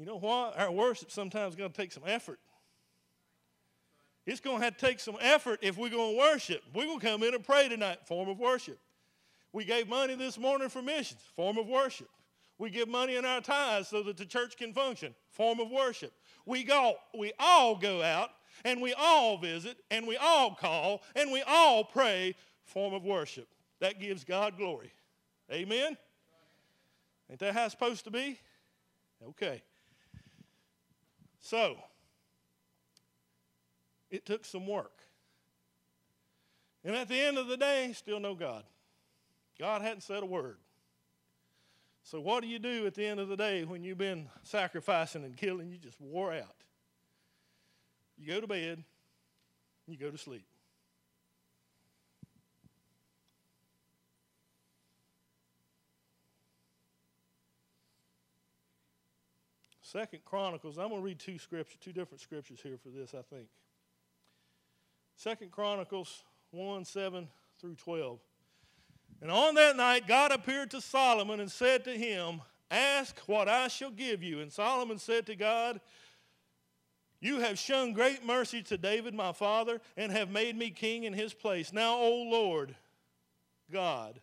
[0.00, 0.58] You know what?
[0.58, 2.38] Our worship sometimes going to take some effort.
[4.24, 6.62] It's going to have to take some effort if we're going to worship.
[6.74, 8.78] We're going to come in and pray tonight, form of worship.
[9.52, 12.08] We gave money this morning for missions, form of worship.
[12.56, 16.14] We give money in our tithes so that the church can function, form of worship.
[16.46, 18.30] We go, we all go out
[18.64, 23.48] and we all visit and we all call and we all pray, form of worship.
[23.80, 24.92] That gives God glory.
[25.52, 25.98] Amen?
[27.28, 28.40] Ain't that how it's supposed to be?
[29.28, 29.62] Okay.
[31.40, 31.76] So,
[34.10, 34.92] it took some work.
[36.84, 38.64] And at the end of the day, still no God.
[39.58, 40.56] God hadn't said a word.
[42.02, 45.24] So, what do you do at the end of the day when you've been sacrificing
[45.24, 45.70] and killing?
[45.70, 46.56] You just wore out.
[48.18, 48.82] You go to bed,
[49.86, 50.46] you go to sleep.
[59.90, 63.22] Second Chronicles, I'm going to read two scriptures, two different scriptures here for this, I
[63.22, 63.48] think.
[65.16, 66.22] Second Chronicles
[66.52, 67.26] 1, 7
[67.60, 68.20] through 12.
[69.20, 73.66] And on that night, God appeared to Solomon and said to him, Ask what I
[73.66, 74.38] shall give you.
[74.38, 75.80] And Solomon said to God,
[77.20, 81.14] You have shown great mercy to David my father, and have made me king in
[81.14, 81.72] his place.
[81.72, 82.76] Now, O Lord,
[83.72, 84.20] God,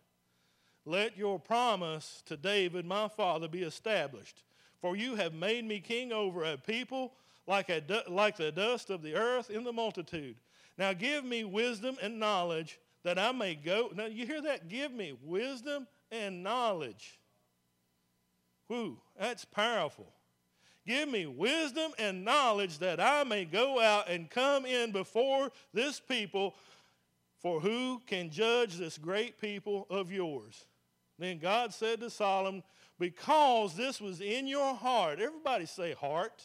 [0.86, 4.42] let your promise to David my father be established.
[4.80, 7.12] For you have made me king over a people
[7.46, 10.36] like, a, like the dust of the earth in the multitude.
[10.76, 13.90] Now give me wisdom and knowledge that I may go.
[13.94, 14.68] Now you hear that?
[14.68, 17.18] Give me wisdom and knowledge.
[18.68, 20.12] Whoo, that's powerful.
[20.86, 26.00] Give me wisdom and knowledge that I may go out and come in before this
[26.00, 26.54] people,
[27.40, 30.64] for who can judge this great people of yours?
[31.18, 32.62] Then God said to Solomon,
[32.98, 35.20] because this was in your heart.
[35.20, 36.42] Everybody say heart.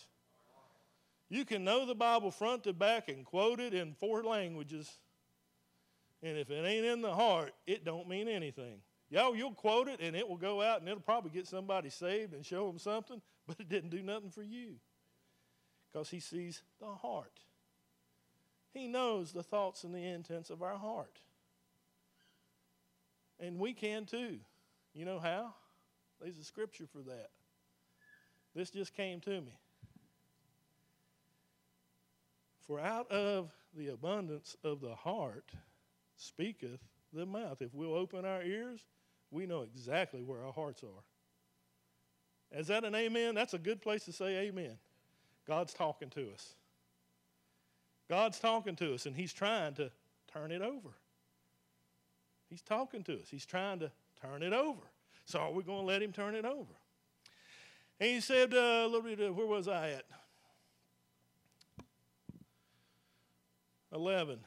[1.29, 4.99] You can know the Bible front to back and quote it in four languages.
[6.21, 8.81] And if it ain't in the heart, it don't mean anything.
[9.09, 12.33] Y'all, you'll quote it and it will go out and it'll probably get somebody saved
[12.33, 14.75] and show them something, but it didn't do nothing for you.
[15.91, 17.39] Because he sees the heart.
[18.73, 21.19] He knows the thoughts and the intents of our heart.
[23.39, 24.39] And we can too.
[24.93, 25.53] You know how?
[26.23, 27.31] There's a scripture for that.
[28.55, 29.57] This just came to me.
[32.65, 35.51] For out of the abundance of the heart
[36.15, 36.79] speaketh
[37.11, 37.61] the mouth.
[37.61, 38.79] If we'll open our ears,
[39.31, 41.03] we know exactly where our hearts are.
[42.57, 43.35] Is that an amen?
[43.35, 44.77] That's a good place to say amen.
[45.45, 46.55] God's talking to us.
[48.09, 49.91] God's talking to us, and He's trying to
[50.31, 50.89] turn it over.
[52.49, 53.27] He's talking to us.
[53.29, 54.83] He's trying to turn it over.
[55.25, 56.73] So are we going to let him turn it over?
[57.99, 60.05] And he said, uh, a little bit, uh, where was I at?
[63.93, 64.39] 11.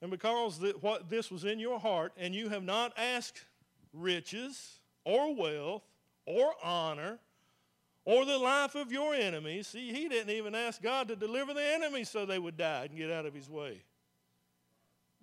[0.00, 3.44] And because the, what this was in your heart, and you have not asked
[3.92, 5.84] riches or wealth
[6.26, 7.18] or honor
[8.04, 9.68] or the life of your enemies.
[9.68, 12.96] See, he didn't even ask God to deliver the enemies so they would die and
[12.96, 13.82] get out of his way.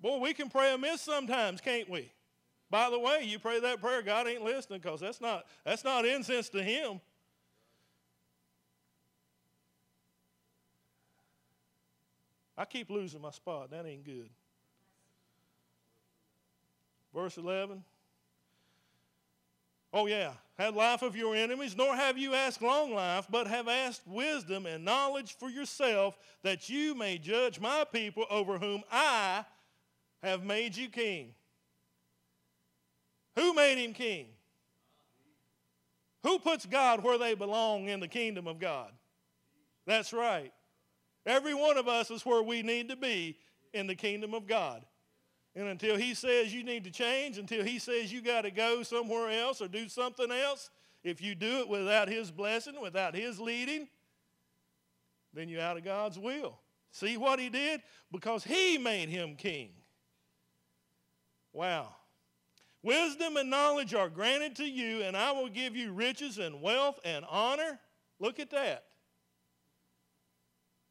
[0.01, 2.11] Boy, we can pray amiss sometimes, can't we?
[2.69, 6.05] By the way, you pray that prayer, God ain't listening because that's not, that's not
[6.05, 7.01] incense to Him.
[12.57, 13.71] I keep losing my spot.
[13.71, 14.29] That ain't good.
[17.13, 17.83] Verse 11.
[19.91, 20.33] Oh, yeah.
[20.57, 24.65] Have life of your enemies, nor have you asked long life, but have asked wisdom
[24.65, 29.45] and knowledge for yourself, that you may judge my people over whom I
[30.23, 31.33] have made you king.
[33.35, 34.27] Who made him king?
[36.23, 38.91] Who puts God where they belong in the kingdom of God?
[39.85, 40.51] That's right.
[41.25, 43.37] Every one of us is where we need to be
[43.73, 44.83] in the kingdom of God.
[45.55, 48.83] And until he says you need to change, until he says you got to go
[48.83, 50.69] somewhere else or do something else,
[51.03, 53.87] if you do it without his blessing, without his leading,
[55.33, 56.59] then you're out of God's will.
[56.91, 57.81] See what he did?
[58.11, 59.69] Because he made him king.
[61.53, 61.95] Wow.
[62.81, 66.99] Wisdom and knowledge are granted to you, and I will give you riches and wealth
[67.03, 67.79] and honor.
[68.19, 68.85] Look at that.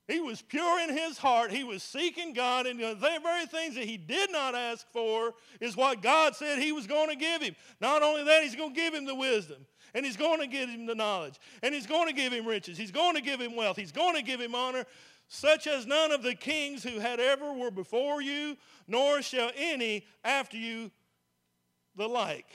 [0.06, 1.50] He was pure in his heart.
[1.50, 5.76] He was seeking God, and the very things that he did not ask for is
[5.76, 7.54] what God said he was going to give him.
[7.78, 10.70] Not only that, he's going to give him the wisdom, and he's going to give
[10.70, 13.54] him the knowledge, and he's going to give him riches, he's going to give him
[13.54, 14.86] wealth, he's going to give him honor,
[15.28, 20.04] such as none of the kings who had ever were before you, nor shall any
[20.24, 20.90] after you
[21.96, 22.50] the like.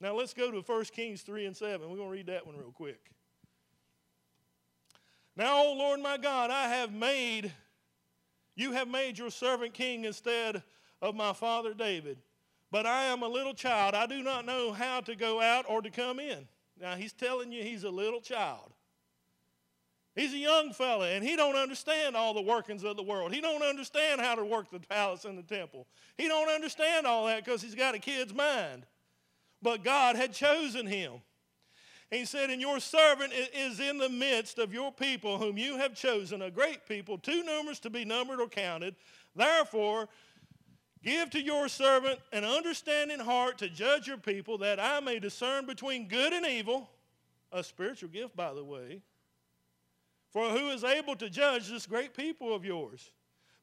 [0.00, 1.88] Now let's go to 1 Kings 3 and 7.
[1.88, 3.10] We're going to read that one real quick.
[5.36, 7.52] Now, O Lord my God, I have made,
[8.56, 10.62] you have made your servant king instead
[11.02, 12.18] of my father David.
[12.70, 13.94] But I am a little child.
[13.94, 16.48] I do not know how to go out or to come in.
[16.80, 18.72] Now, he's telling you he's a little child.
[20.18, 23.32] He's a young fella, and he don't understand all the workings of the world.
[23.32, 25.86] He don't understand how to work the palace and the temple.
[26.16, 28.84] He don't understand all that because he's got a kid's mind.
[29.62, 31.12] But God had chosen him.
[32.10, 35.94] He said, And your servant is in the midst of your people, whom you have
[35.94, 38.96] chosen, a great people, too numerous to be numbered or counted.
[39.36, 40.08] Therefore,
[41.00, 45.64] give to your servant an understanding heart to judge your people, that I may discern
[45.64, 46.90] between good and evil.
[47.52, 49.00] A spiritual gift, by the way.
[50.30, 53.10] For who is able to judge this great people of yours?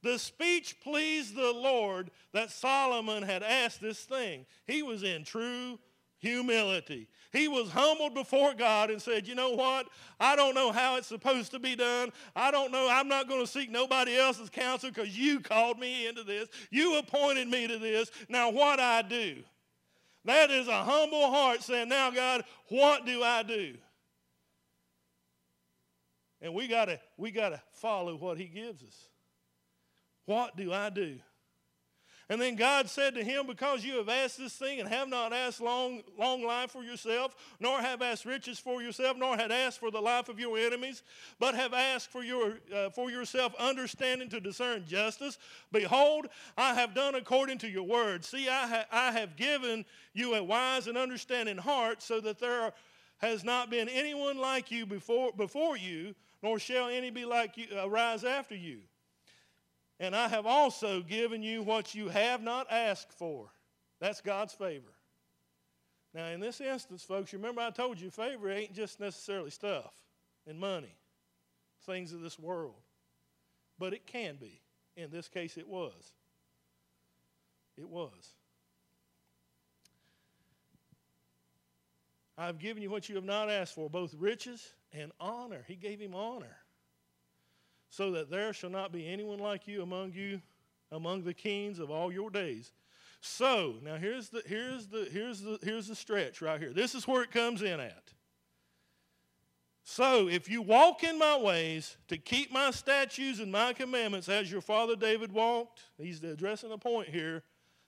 [0.02, 4.46] The speech pleased the Lord that Solomon had asked this thing.
[4.68, 5.80] He was in true
[6.20, 7.08] humility.
[7.32, 9.88] He was humbled before God and said, You know what?
[10.20, 12.12] I don't know how it's supposed to be done.
[12.36, 12.88] I don't know.
[12.90, 16.50] I'm not going to seek nobody else's counsel because you called me into this.
[16.72, 18.10] You appointed me to this.
[18.30, 19.44] Now, what I do?
[20.24, 23.76] That is a humble heart saying, Now, God, what do I do?
[26.46, 29.10] And we gotta we gotta follow what he gives us.
[30.26, 31.18] What do I do?
[32.30, 35.34] And then God said to him, Because you have asked this thing and have not
[35.34, 39.80] asked long, long life for yourself, nor have asked riches for yourself, nor had asked
[39.80, 41.02] for the life of your enemies,
[41.40, 45.40] but have asked for, your, uh, for yourself understanding to discern justice,
[45.72, 46.28] behold,
[46.58, 48.24] I have done according to your word.
[48.24, 52.62] See, I, ha- I have given you a wise and understanding heart, so that there
[52.62, 52.74] are,
[53.18, 57.66] has not been anyone like you before, before you, nor shall any be like you
[57.76, 58.78] uh, arise after you.
[60.00, 63.48] And I have also given you what you have not asked for.
[64.00, 64.94] That's God's favor.
[66.14, 69.92] Now, in this instance, folks, remember I told you favor ain't just necessarily stuff
[70.46, 70.96] and money,
[71.88, 72.76] things of this world.
[73.80, 74.62] But it can be.
[74.96, 76.14] In this case, it was.
[77.76, 78.36] It was.
[82.38, 85.64] I've given you what you have not asked for, both riches and honor.
[85.68, 86.58] He gave him honor
[87.90, 90.42] so that there shall not be anyone like you among you,
[90.92, 92.72] among the kings of all your days.
[93.22, 96.74] So, now here's the here's the here's the here's the stretch right here.
[96.74, 98.14] This is where it comes in at.
[99.84, 104.52] So, if you walk in my ways to keep my statutes and my commandments as
[104.52, 107.44] your father David walked, he's addressing a point here,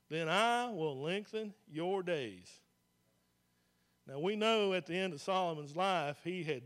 [0.09, 2.49] then I will lengthen your days.
[4.07, 6.61] Now, we know at the end of Solomon's life, he had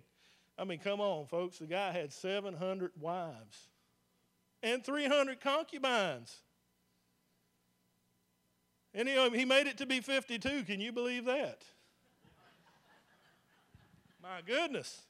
[0.62, 1.58] I mean, come on, folks.
[1.58, 3.70] The guy had 700 wives
[4.62, 6.36] and 300 concubines.
[8.94, 10.64] And he, he made it to be 52.
[10.66, 11.64] Can you believe that?
[14.22, 15.02] My goodness.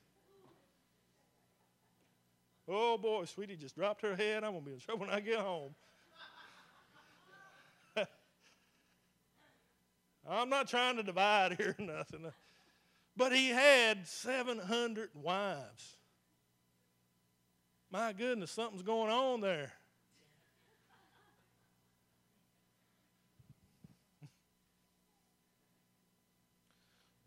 [2.66, 4.46] Oh boy, sweetie just dropped her head.
[4.46, 5.76] I'm going to be in trouble when I get home.
[10.30, 12.32] I'm not trying to divide here or nothing.
[13.16, 15.97] But he had 700 wives.
[17.91, 19.74] My goodness, something's going on there.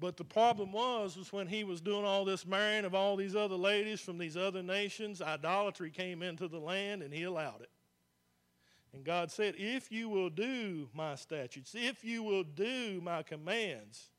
[0.05, 3.35] But the problem was, was when he was doing all this marrying of all these
[3.35, 7.71] other ladies from these other nations, idolatry came into the land and he allowed it.
[8.93, 14.11] And God said, If you will do my statutes, if you will do my commands,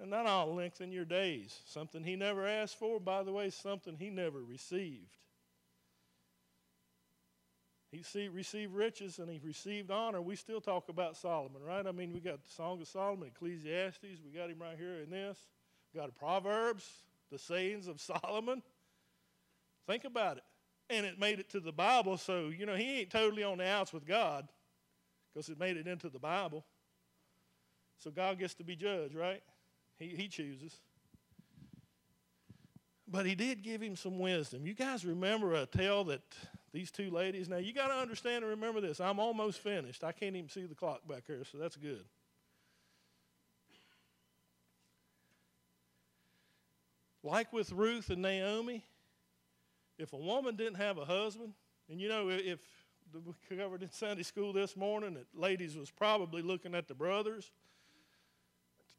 [0.00, 1.58] and then I'll lengthen your days.
[1.66, 5.16] Something he never asked for, by the way, something he never received.
[7.92, 10.20] He received riches and he received honor.
[10.20, 11.86] We still talk about Solomon, right?
[11.86, 14.20] I mean, we got the Song of Solomon, Ecclesiastes.
[14.24, 15.38] We got him right here in this.
[15.92, 16.88] We got Proverbs,
[17.30, 18.62] the sayings of Solomon.
[19.86, 20.42] Think about it.
[20.90, 23.66] And it made it to the Bible, so, you know, he ain't totally on the
[23.66, 24.48] outs with God
[25.32, 26.64] because it made it into the Bible.
[27.98, 29.42] So God gets to be judged, right?
[29.98, 30.80] He, he chooses.
[33.06, 34.66] But he did give him some wisdom.
[34.66, 36.22] You guys remember a tale that
[36.72, 39.00] these two ladies, now you got to understand and remember this.
[39.00, 40.02] I'm almost finished.
[40.02, 42.04] I can't even see the clock back here, so that's good.
[47.22, 48.84] Like with Ruth and Naomi,
[49.98, 51.54] if a woman didn't have a husband,
[51.88, 52.60] and you know, if
[53.12, 57.50] we covered in Sunday school this morning that ladies was probably looking at the brothers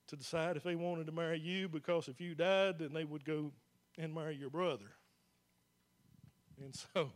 [0.07, 3.25] to decide if they wanted to marry you because if you died, then they would
[3.25, 3.51] go
[3.97, 4.85] and marry your brother.
[6.61, 7.11] And so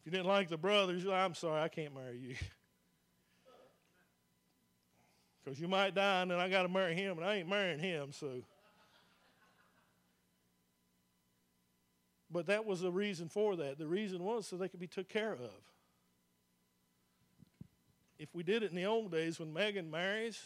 [0.00, 2.36] if you didn't like the brothers, I'm sorry, I can't marry you.
[5.42, 7.78] Because you might die and then I got to marry him, and I ain't marrying
[7.78, 8.42] him, so.
[12.30, 13.78] But that was the reason for that.
[13.78, 15.50] The reason was so they could be took care of.
[18.18, 20.38] If we did it in the old days when Megan marries,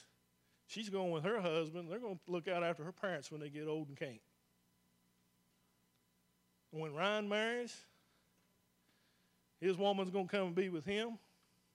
[0.66, 1.90] she's going with her husband.
[1.90, 4.20] They're going to look out after her parents when they get old and can't.
[6.70, 7.76] When Ryan marries,
[9.60, 11.18] his woman's going to come and be with him.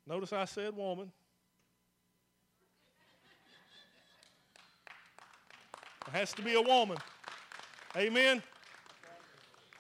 [0.05, 1.11] Notice I said woman.
[6.07, 6.97] It has to be a woman.
[7.95, 8.41] Amen.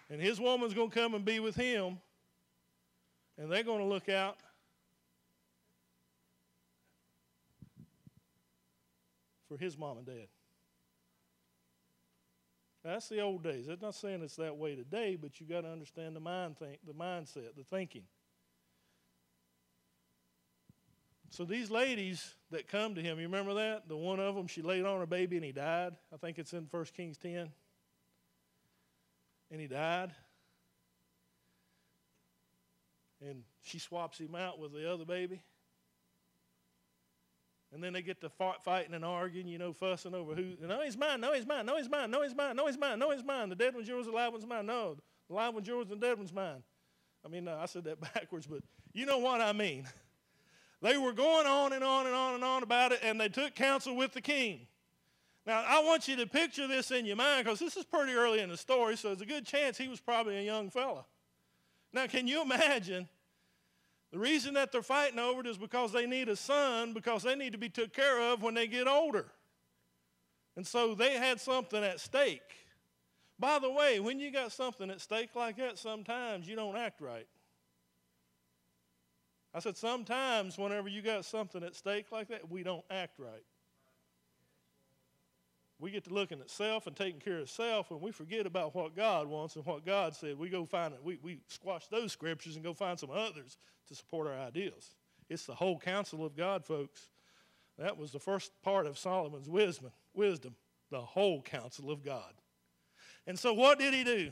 [0.09, 1.97] And his woman's going to come and be with him.
[3.37, 4.37] And they're going to look out.
[9.49, 10.27] For his mom and dad.
[12.83, 13.67] That's the old days.
[13.67, 16.77] I'm not saying it's that way today, but you got to understand the mind think,
[16.85, 18.03] the mindset, the thinking.
[21.31, 23.87] So these ladies that come to him, you remember that?
[23.87, 25.93] The one of them, she laid on her baby and he died.
[26.13, 27.49] I think it's in 1 Kings 10.
[29.51, 30.11] And he died.
[33.21, 35.41] And she swaps him out with the other baby.
[37.71, 40.55] And then they get to fighting and arguing, you know, fussing over who.
[40.61, 41.21] No, he's mine.
[41.21, 41.65] No, he's mine.
[41.65, 42.09] No, he's mine.
[42.09, 42.55] No, he's mine.
[42.55, 42.97] No, he's mine.
[42.97, 43.49] No, he's mine.
[43.49, 44.07] The dead one's yours.
[44.07, 44.65] The live one's mine.
[44.65, 44.97] No,
[45.27, 45.87] the live one's yours.
[45.87, 46.63] The dead one's mine.
[47.23, 48.63] I mean, no, I said that backwards, but
[48.93, 49.87] you know what I mean.
[50.81, 53.53] They were going on and on and on and on about it, and they took
[53.53, 54.61] counsel with the king.
[55.45, 58.39] Now, I want you to picture this in your mind because this is pretty early
[58.39, 61.03] in the story, so there's a good chance he was probably a young fella.
[61.91, 63.09] Now, can you imagine
[64.11, 67.35] the reason that they're fighting over it is because they need a son, because they
[67.35, 69.27] need to be took care of when they get older.
[70.55, 72.41] And so they had something at stake.
[73.37, 77.01] By the way, when you got something at stake like that, sometimes you don't act
[77.01, 77.27] right.
[79.53, 83.43] I said, sometimes whenever you got something at stake like that, we don't act right.
[85.79, 88.75] We get to looking at self and taking care of self, and we forget about
[88.75, 90.37] what God wants and what God said.
[90.37, 90.99] We go find it.
[91.01, 93.57] We, we squash those scriptures and go find some others
[93.87, 94.95] to support our ideas.
[95.29, 97.07] It's the whole counsel of God, folks.
[97.77, 100.55] That was the first part of Solomon's wisdom, wisdom,
[100.91, 102.33] the whole counsel of God.
[103.25, 104.31] And so what did he do?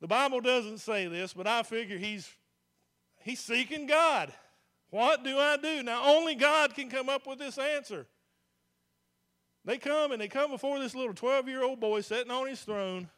[0.00, 2.28] The Bible doesn't say this, but I figure he's
[3.22, 4.32] he's seeking God.
[4.90, 5.82] What do I do?
[5.82, 8.06] Now only God can come up with this answer.
[9.66, 12.60] They come and they come before this little 12 year old boy sitting on his
[12.60, 13.08] throne,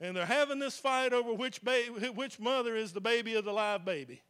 [0.00, 3.52] and they're having this fight over which, baby, which mother is the baby of the
[3.52, 4.22] live baby.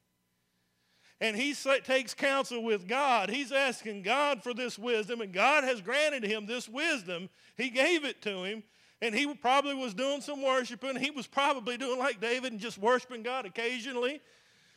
[1.20, 1.54] And he
[1.84, 3.30] takes counsel with God.
[3.30, 7.28] He's asking God for this wisdom, and God has granted him this wisdom.
[7.56, 8.64] He gave it to him,
[9.00, 10.96] and he probably was doing some worshiping.
[10.96, 14.20] He was probably doing like David and just worshiping God occasionally.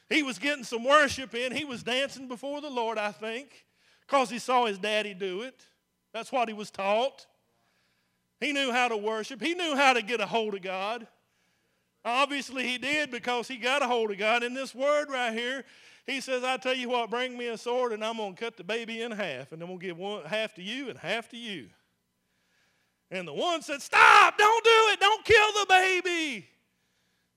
[0.10, 1.56] He was getting some worship in.
[1.56, 3.66] He was dancing before the Lord, I think,
[4.02, 5.66] because he saw his daddy do it.
[6.14, 7.26] That's what he was taught.
[8.40, 11.08] He knew how to worship, he knew how to get a hold of God.
[12.06, 14.44] Obviously, he did because he got a hold of God.
[14.44, 15.64] In this word right here,
[16.06, 18.58] he says, I tell you what, bring me a sword and I'm going to cut
[18.58, 21.30] the baby in half, and I'm going to give one, half to you and half
[21.30, 21.70] to you.
[23.10, 26.48] And the one said, Stop, don't do it, don't kill the baby.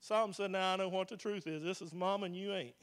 [0.01, 1.63] Solomon said, Now I know what the truth is.
[1.63, 2.75] This is mom and you ain't.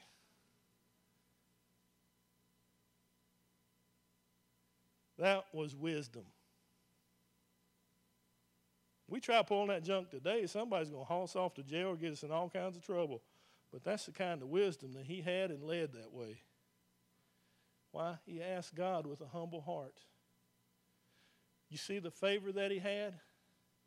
[5.24, 6.24] That was wisdom.
[9.08, 11.96] We try pulling that junk today, somebody's going to haul us off to jail or
[11.96, 13.22] get us in all kinds of trouble.
[13.72, 16.42] But that's the kind of wisdom that he had and led that way.
[17.90, 18.18] Why?
[18.26, 19.94] He asked God with a humble heart.
[21.70, 23.14] You see the favor that he had?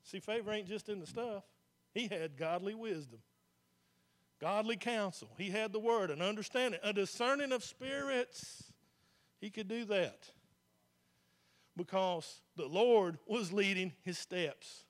[0.01, 1.43] See, favor ain't just in the stuff.
[1.93, 3.19] He had godly wisdom,
[4.41, 5.29] godly counsel.
[5.37, 8.73] He had the word, an understanding, a discerning of spirits.
[9.39, 10.31] He could do that
[11.77, 14.83] because the Lord was leading his steps.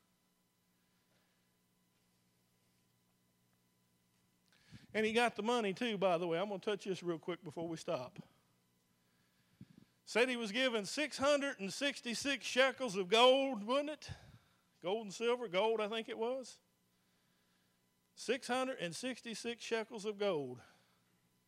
[4.93, 6.39] And he got the money too, by the way.
[6.39, 8.17] I'm going to touch this real quick before we stop.
[10.05, 14.09] Said he was given 666 shekels of gold, wasn't it?
[14.81, 16.57] Gold and silver, gold, I think it was.
[18.15, 20.59] 666 shekels of gold.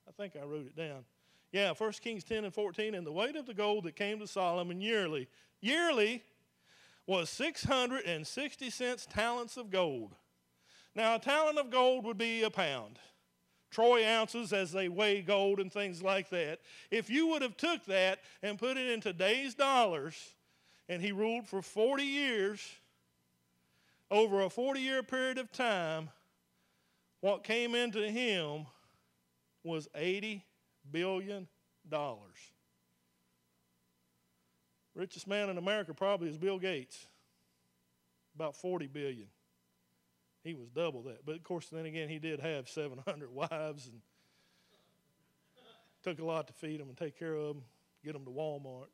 [0.08, 1.06] I think I wrote it down.
[1.52, 2.94] Yeah, 1 Kings 10 and 14.
[2.96, 5.28] And the weight of the gold that came to Solomon yearly,
[5.62, 6.24] yearly
[7.08, 10.16] was 660 cents talents of gold.
[10.96, 13.00] Now, a talent of gold would be a pound.
[13.72, 16.60] Troy ounces as they weigh gold and things like that.
[16.90, 20.16] If you would have took that and put it in today's dollars,
[20.88, 22.68] and he ruled for 40 years,
[24.12, 26.10] over a 40 year period of time,
[27.22, 28.66] what came into him
[29.64, 30.44] was 80
[30.92, 31.48] billion
[31.88, 32.38] dollars.
[34.96, 37.08] Richest man in America probably is Bill Gates.
[38.36, 39.28] About 40 billion.
[40.44, 41.26] He was double that.
[41.26, 44.02] But of course, then again, he did have 700 wives and
[46.04, 47.64] took a lot to feed them and take care of them,
[48.04, 48.88] get them to Walmart.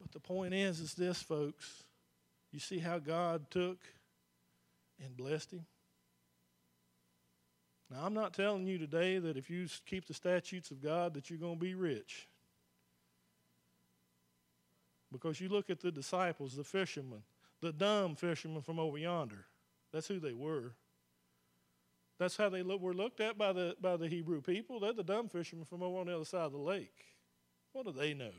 [0.00, 1.84] but the point is, is this, folks.
[2.52, 3.78] You see how God took
[5.04, 5.66] and blessed him?
[7.90, 11.30] Now, I'm not telling you today that if you keep the statutes of God that
[11.30, 12.28] you're going to be rich.
[15.10, 17.22] Because you look at the disciples, the fishermen,
[17.62, 19.46] the dumb fishermen from over yonder.
[19.92, 20.74] That's who they were.
[22.18, 24.80] That's how they look, were looked at by the, by the Hebrew people.
[24.80, 27.06] They're the dumb fishermen from over on the other side of the lake.
[27.72, 28.32] What do they know?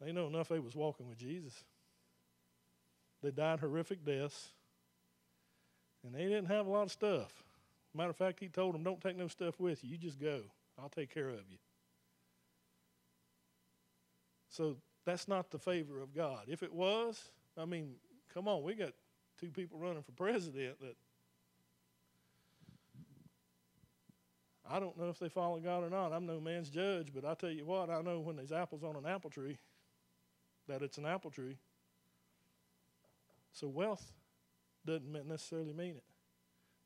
[0.00, 1.64] They know enough they was walking with Jesus.
[3.22, 4.48] They died horrific deaths.
[6.04, 7.32] And they didn't have a lot of stuff.
[7.94, 9.90] Matter of fact, he told them, Don't take no stuff with you.
[9.90, 10.42] You just go.
[10.80, 11.58] I'll take care of you.
[14.48, 16.44] So that's not the favor of God.
[16.48, 17.94] If it was, I mean,
[18.32, 18.92] come on, we got
[19.40, 20.96] two people running for president that
[24.68, 26.12] I don't know if they follow God or not.
[26.12, 28.96] I'm no man's judge, but I tell you what, I know when there's apples on
[28.96, 29.58] an apple tree
[30.68, 31.58] that it's an apple tree.
[33.52, 34.12] So wealth
[34.86, 36.04] doesn't necessarily mean it.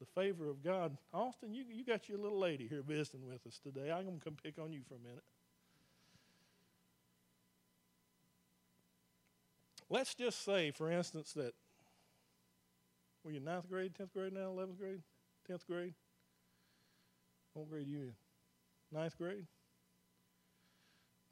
[0.00, 0.96] The favor of God.
[1.12, 3.90] Austin, you, you got your little lady here visiting with us today.
[3.90, 5.24] I'm going to come pick on you for a minute.
[9.90, 11.54] Let's just say, for instance, that
[13.24, 15.00] were you ninth grade, tenth grade now, eleventh grade,
[15.46, 15.94] tenth grade?
[17.54, 18.12] What grade you in?
[18.92, 19.46] Ninth grade.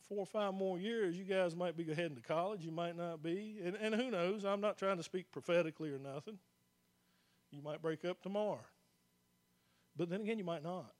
[0.08, 2.64] Four or five more years, you guys might be heading to college.
[2.64, 4.44] You might not be, and, and who knows?
[4.44, 6.38] I'm not trying to speak prophetically or nothing.
[7.50, 8.64] You might break up tomorrow,
[9.96, 10.92] but then again, you might not.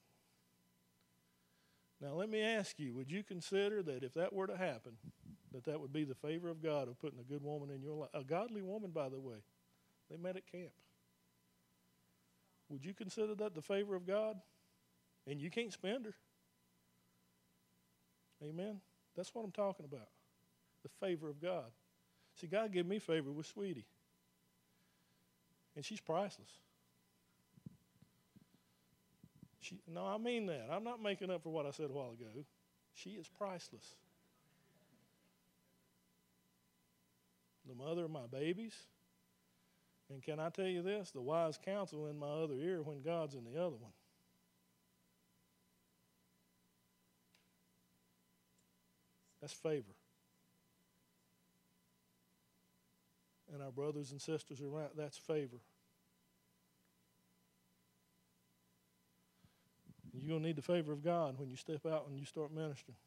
[2.01, 4.93] Now, let me ask you: Would you consider that if that were to happen?
[5.57, 7.95] that that would be the favor of God of putting a good woman in your
[7.95, 8.11] life.
[8.13, 9.37] A godly woman, by the way.
[10.11, 10.73] They met at camp.
[12.69, 14.37] Would you consider that the favor of God?
[15.27, 16.15] And you can't spend her.
[18.45, 18.81] Amen?
[19.17, 20.09] That's what I'm talking about.
[20.83, 21.71] The favor of God.
[22.39, 23.87] See, God gave me favor with Sweetie.
[25.77, 26.49] And she's priceless.
[29.61, 30.69] She, no, I mean that.
[30.73, 32.45] I'm not making up for what I said a while ago.
[32.95, 33.95] She is priceless.
[37.69, 38.75] the mother of my babies.
[40.11, 41.11] And can I tell you this?
[41.11, 43.93] The wise counsel in my other ear when God's in the other one.
[49.41, 49.96] That's favor.
[53.57, 55.57] And our brothers and sisters around, that's favor.
[60.13, 62.53] You're going to need the favor of God when you step out and you start
[62.53, 62.99] ministering.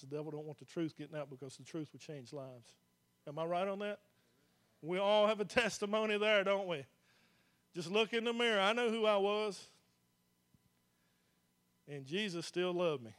[0.00, 2.74] The devil don't want the truth getting out because the truth would change lives.
[3.28, 4.00] Am I right on that?
[4.80, 6.84] We all have a testimony there, don't we?
[7.72, 8.58] Just look in the mirror.
[8.58, 9.68] I know who I was.
[11.86, 13.12] And Jesus still loved me.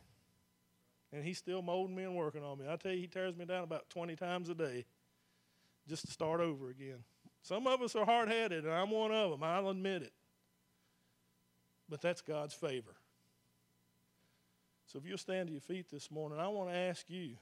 [1.13, 2.65] And he's still molding me and working on me.
[2.69, 4.83] I tell you, he tears me down about 20 times a day
[5.87, 7.03] just to start over again.
[7.41, 9.43] Some of us are hard headed, and I'm one of them.
[9.43, 10.13] I'll admit it.
[11.89, 12.95] But that's God's favor.
[14.85, 17.35] So if you'll stand to your feet this morning, I want to ask you.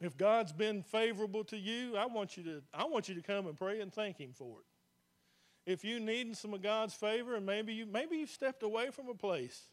[0.00, 3.46] If God's been favorable to you, I want you to I want you to come
[3.46, 5.70] and pray and thank him for it.
[5.72, 9.08] If you needing some of God's favor and maybe you maybe you've stepped away from
[9.08, 9.68] a place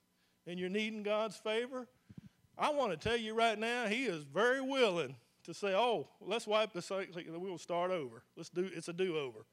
[0.45, 1.88] and you're needing God's favor,
[2.60, 6.45] I want to tell you right now, he is very willing to say, "Oh, let's
[6.45, 7.16] wipe slate.
[7.16, 8.24] We'll start over.
[8.36, 8.70] Let's do.
[8.74, 9.45] It's a do-over."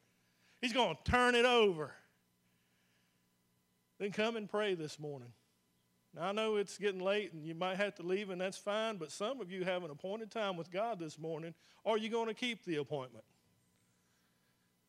[0.60, 1.92] He's going to turn it over.
[3.98, 5.32] Then come and pray this morning.
[6.14, 8.96] Now, I know it's getting late and you might have to leave, and that's fine,
[8.96, 11.54] but some of you have an appointed time with God this morning.
[11.84, 13.24] Are you going to keep the appointment?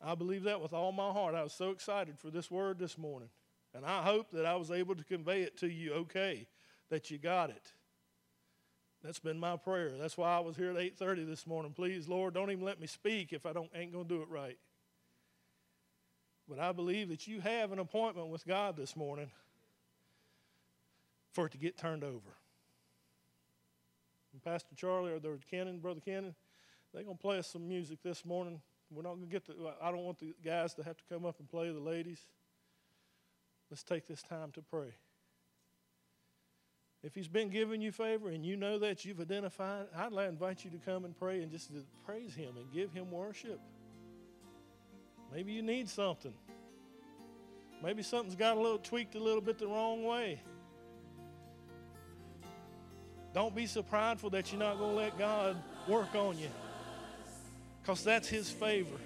[0.00, 1.34] I believe that with all my heart.
[1.34, 3.28] I was so excited for this word this morning.
[3.74, 6.46] And I hope that I was able to convey it to you okay,
[6.88, 7.72] that you got it.
[9.02, 9.92] That's been my prayer.
[9.98, 11.72] That's why I was here at 8:30 this morning.
[11.72, 14.28] Please, Lord, don't even let me speak if I don't ain't going to do it
[14.28, 14.58] right.
[16.48, 19.30] But I believe that you have an appointment with God this morning
[21.32, 22.36] for it to get turned over.
[24.32, 26.34] And Pastor Charlie or the Cannon, Brother Cannon,
[26.92, 28.60] they're going to play us some music this morning.
[28.90, 31.26] We're not going to get the, I don't want the guys to have to come
[31.26, 32.20] up and play the ladies.
[33.70, 34.94] Let's take this time to pray.
[37.02, 40.30] If he's been giving you favor and you know that you've identified, I'd like to
[40.30, 41.70] invite you to come and pray and just
[42.04, 43.60] praise him and give him worship.
[45.32, 46.34] Maybe you need something.
[47.82, 50.40] Maybe something's got a little tweaked a little bit the wrong way.
[53.32, 56.48] Don't be so prideful that you're not going to let God work on you
[57.80, 58.96] because that's His favor.